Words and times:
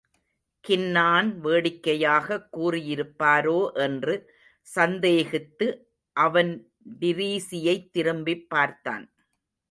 கின்னான் 0.67 1.39
வேடிக்கையாக் 1.43 2.47
கூறியிருப்பாரோ 2.57 3.71
என்று 3.73 4.33
சந்தேகித்து 4.75 5.83
அவன் 6.11 6.71
டிரீஸியைத் 6.99 7.89
திரும்பிப் 7.91 8.49
பார்த்தான். 8.49 9.13